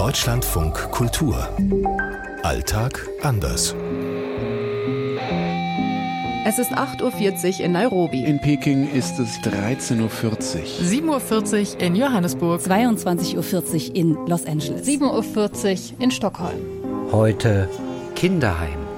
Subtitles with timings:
[0.00, 1.46] Deutschlandfunk Kultur.
[2.42, 3.74] Alltag anders.
[6.46, 8.24] Es ist 8.40 Uhr in Nairobi.
[8.24, 10.08] In Peking ist es 13.40 Uhr.
[11.20, 12.62] 7.40 Uhr in Johannesburg.
[12.62, 14.88] 22.40 Uhr in Los Angeles.
[14.88, 16.60] 7.40 Uhr in Stockholm.
[17.12, 17.68] Heute
[18.14, 18.89] Kinderheim.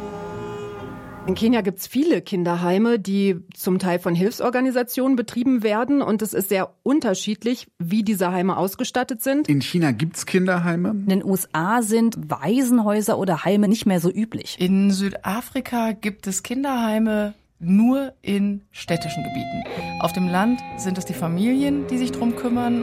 [1.25, 6.03] In Kenia gibt es viele Kinderheime, die zum Teil von Hilfsorganisationen betrieben werden.
[6.03, 9.49] Und es ist sehr unterschiedlich, wie diese Heime ausgestattet sind.
[9.49, 10.91] In China gibt es Kinderheime.
[10.91, 14.57] In den USA sind Waisenhäuser oder Heime nicht mehr so üblich.
[14.59, 19.63] In Südafrika gibt es Kinderheime nur in städtischen Gebieten.
[20.01, 22.83] Auf dem Land sind es die Familien, die sich drum kümmern.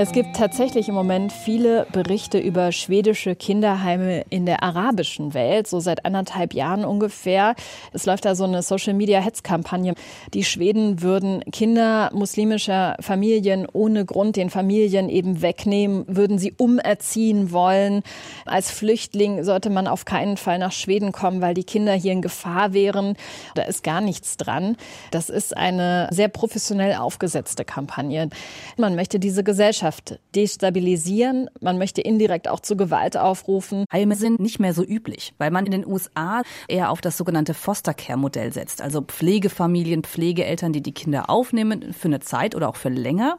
[0.00, 5.80] Es gibt tatsächlich im Moment viele Berichte über schwedische Kinderheime in der arabischen Welt, so
[5.80, 7.56] seit anderthalb Jahren ungefähr.
[7.92, 9.94] Es läuft da so eine Social-Media-Hetzkampagne.
[10.34, 17.50] Die Schweden würden Kinder muslimischer Familien ohne Grund den Familien eben wegnehmen, würden sie umerziehen
[17.50, 18.04] wollen.
[18.46, 22.22] Als Flüchtling sollte man auf keinen Fall nach Schweden kommen, weil die Kinder hier in
[22.22, 23.16] Gefahr wären.
[23.56, 24.76] Da ist gar nichts dran.
[25.10, 28.28] Das ist eine sehr professionell aufgesetzte Kampagne.
[28.76, 31.48] Man möchte diese Gesellschaft Gesellschaft destabilisieren.
[31.60, 33.84] Man möchte indirekt auch zu Gewalt aufrufen.
[33.92, 37.54] Heime sind nicht mehr so üblich, weil man in den USA eher auf das sogenannte
[37.54, 42.68] Foster Care Modell setzt, also Pflegefamilien, Pflegeeltern, die die Kinder aufnehmen für eine Zeit oder
[42.68, 43.38] auch für länger.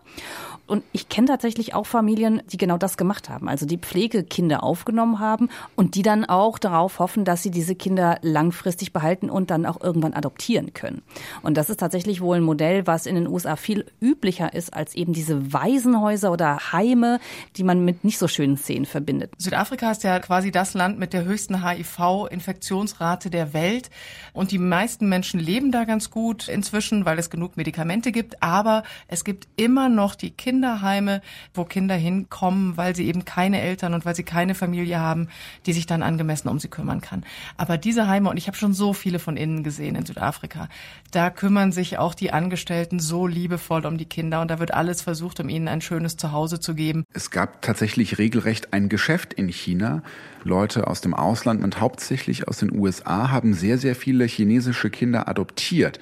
[0.65, 5.19] Und ich kenne tatsächlich auch Familien, die genau das gemacht haben, also die Pflegekinder aufgenommen
[5.19, 9.65] haben und die dann auch darauf hoffen, dass sie diese Kinder langfristig behalten und dann
[9.65, 11.01] auch irgendwann adoptieren können.
[11.41, 14.93] Und das ist tatsächlich wohl ein Modell, was in den USA viel üblicher ist als
[14.95, 17.19] eben diese Waisenhäuser oder Heime,
[17.57, 19.33] die man mit nicht so schönen Szenen verbindet.
[19.37, 23.89] Südafrika ist ja quasi das Land mit der höchsten HIV-Infektionsrate der Welt.
[24.33, 28.41] Und die meisten Menschen leben da ganz gut inzwischen, weil es genug Medikamente gibt.
[28.41, 31.21] Aber es gibt immer noch die Kinder, Kinderheime,
[31.53, 35.29] wo Kinder hinkommen, weil sie eben keine Eltern und weil sie keine Familie haben,
[35.65, 37.23] die sich dann angemessen um sie kümmern kann.
[37.57, 40.69] Aber diese Heime, und ich habe schon so viele von innen gesehen in Südafrika,
[41.11, 45.01] da kümmern sich auch die Angestellten so liebevoll um die Kinder und da wird alles
[45.01, 46.28] versucht, um ihnen ein schönes Zuhause
[46.59, 47.05] zu geben.
[47.13, 50.03] Es gab tatsächlich regelrecht ein Geschäft in China.
[50.43, 55.27] Leute aus dem Ausland und hauptsächlich aus den USA haben sehr, sehr viele chinesische Kinder
[55.27, 55.99] adoptiert.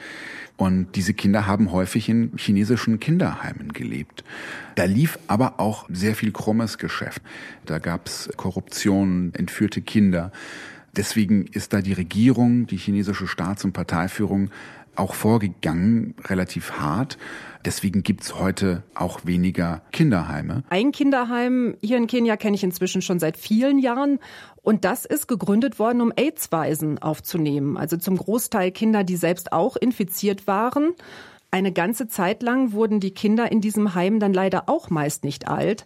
[0.58, 4.24] Und diese Kinder haben häufig in chinesischen Kinderheimen gelebt.
[4.76, 7.22] Da lief aber auch sehr viel krummes Geschäft.
[7.66, 10.32] Da gab's Korruption, entführte Kinder.
[10.96, 14.50] Deswegen ist da die Regierung, die chinesische Staats- und Parteiführung
[14.98, 17.18] auch vorgegangen, relativ hart.
[17.66, 20.64] Deswegen gibt's heute auch weniger Kinderheime.
[20.70, 24.20] Ein Kinderheim hier in Kenia kenne ich inzwischen schon seit vielen Jahren.
[24.62, 27.78] Und das ist gegründet worden, um AIDS-Waisen aufzunehmen.
[27.78, 30.94] Also zum Großteil Kinder, die selbst auch infiziert waren.
[31.52, 35.48] Eine ganze Zeit lang wurden die Kinder in diesem Heim dann leider auch meist nicht
[35.48, 35.86] alt.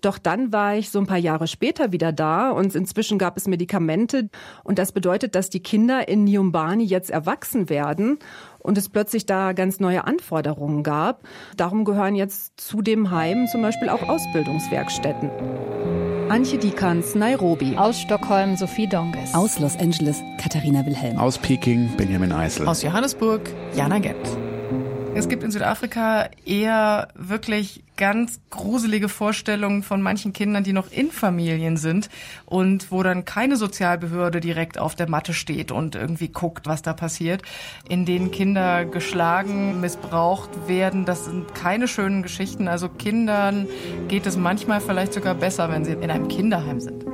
[0.00, 3.46] Doch dann war ich so ein paar Jahre später wieder da und inzwischen gab es
[3.46, 4.28] Medikamente
[4.64, 8.18] und das bedeutet, dass die Kinder in Niumbani jetzt erwachsen werden
[8.58, 11.22] und es plötzlich da ganz neue Anforderungen gab.
[11.56, 15.30] Darum gehören jetzt zu dem Heim zum Beispiel auch Ausbildungswerkstätten.
[16.28, 17.76] Antje Dikans, Nairobi.
[17.76, 19.32] Aus Stockholm Sophie Donges.
[19.32, 21.18] Aus Los Angeles Katharina Wilhelm.
[21.18, 22.66] Aus Peking Benjamin Eisel.
[22.66, 23.42] Aus Johannesburg
[23.76, 24.26] Jana Gent.
[25.14, 31.10] Es gibt in Südafrika eher wirklich ganz gruselige Vorstellungen von manchen Kindern, die noch in
[31.10, 32.08] Familien sind
[32.44, 36.92] und wo dann keine Sozialbehörde direkt auf der Matte steht und irgendwie guckt, was da
[36.92, 37.42] passiert,
[37.88, 41.04] in denen Kinder geschlagen, missbraucht werden.
[41.04, 42.68] Das sind keine schönen Geschichten.
[42.68, 43.66] Also Kindern
[44.08, 47.04] geht es manchmal vielleicht sogar besser, wenn sie in einem Kinderheim sind.